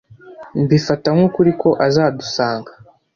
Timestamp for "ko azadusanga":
1.61-2.71